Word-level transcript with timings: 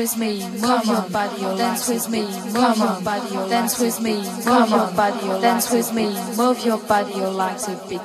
with 0.00 0.16
me, 0.16 0.40
move 0.62 0.86
your 0.86 1.02
body, 1.10 1.42
dance 1.58 1.86
with 1.86 2.08
me, 2.08 2.22
move 2.22 2.78
your 2.78 3.02
body, 3.02 3.34
dance 3.50 3.78
with 3.78 4.00
me, 4.00 4.14
move 4.46 4.70
your 4.70 4.90
body, 4.92 5.26
dance 5.42 5.70
with 5.70 5.92
me, 5.92 6.06
move 6.38 6.64
your 6.64 6.78
body, 6.78 7.14
legs 7.20 7.68
a 7.68 7.76
bit. 7.86 8.00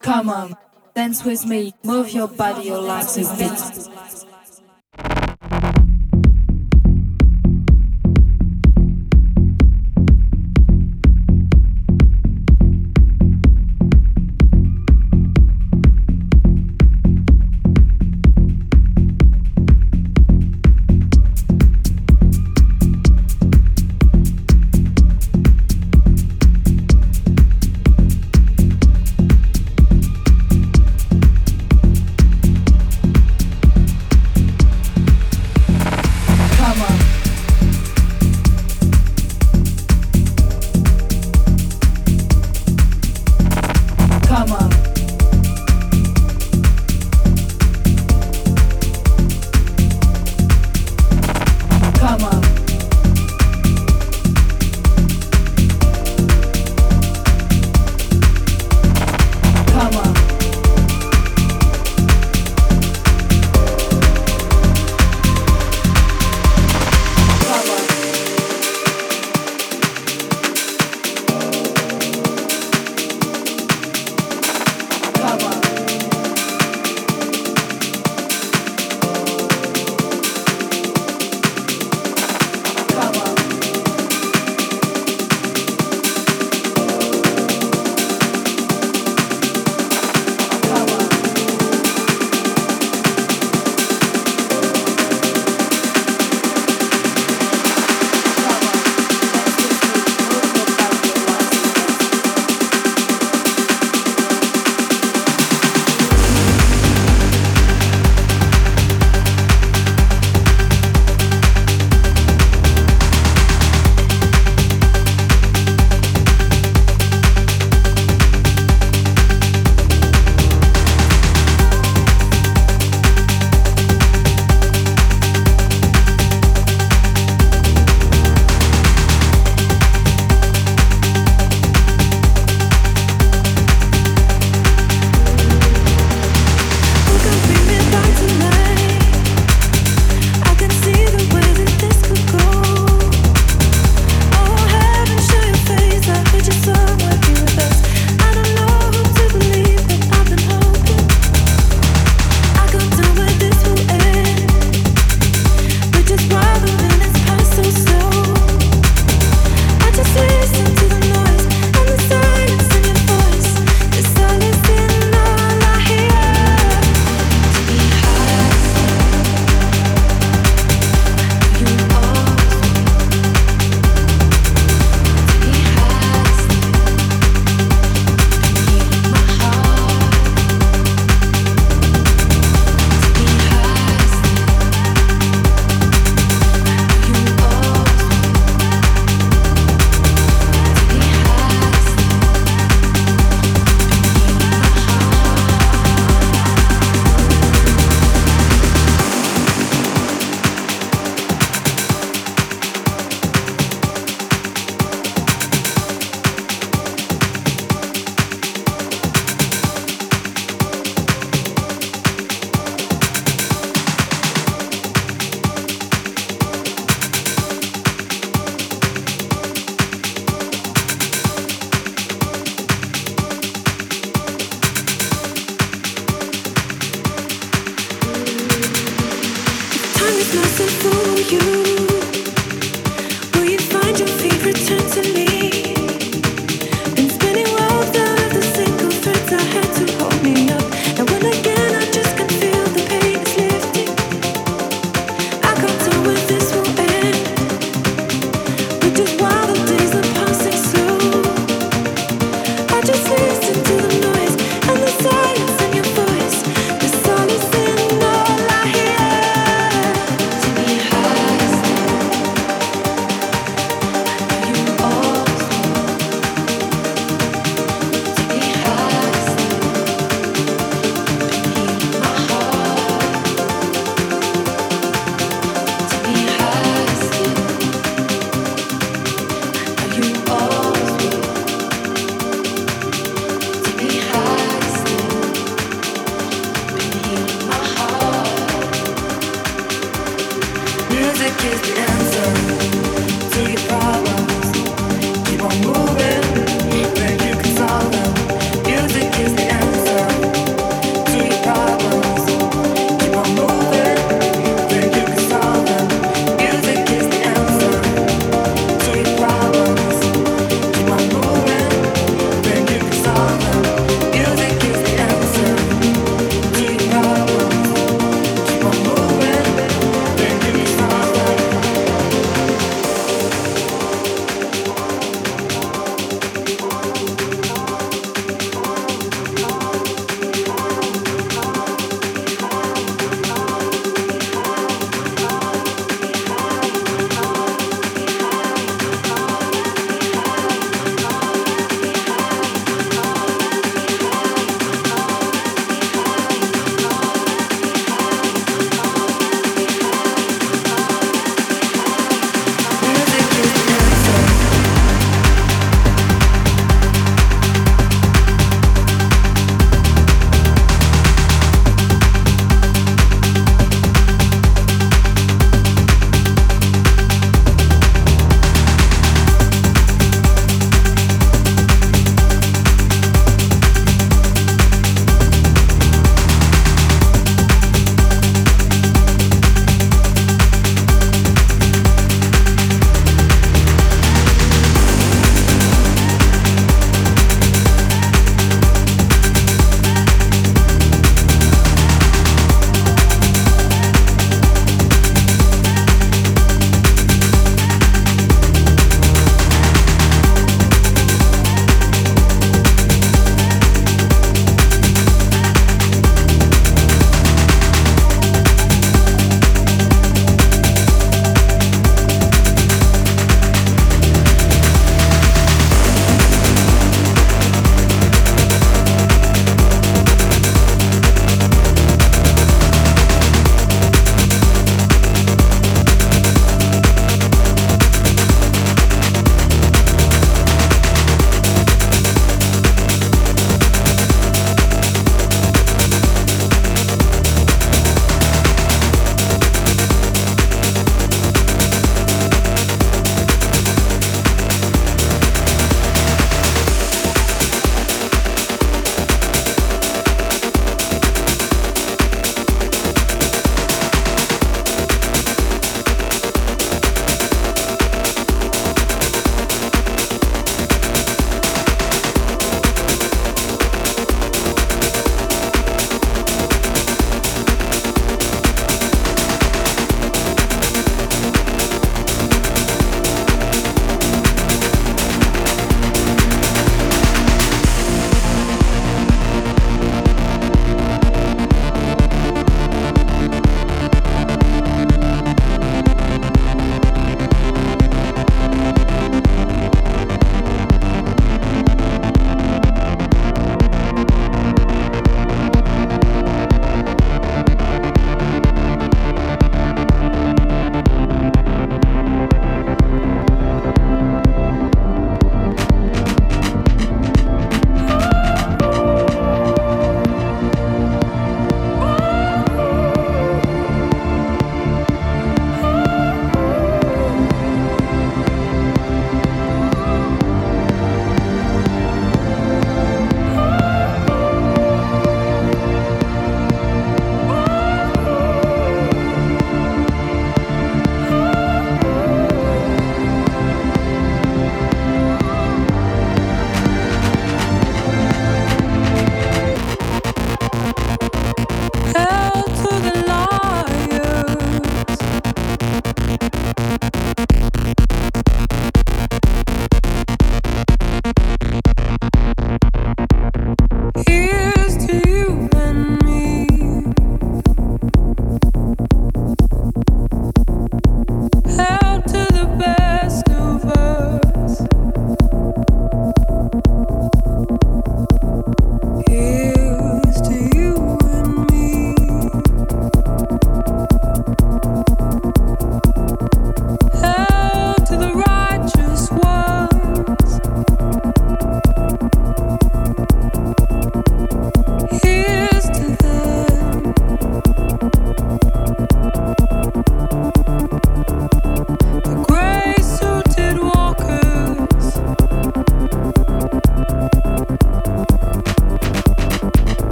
Come 0.00 0.30
on, 0.30 0.56
dance 0.96 1.24
with 1.24 1.46
me, 1.46 1.74
move 1.84 2.10
your 2.10 2.26
body, 2.26 2.66
your 2.66 2.80
legs 2.80 3.18
a 3.18 3.36
bit. 3.38 3.95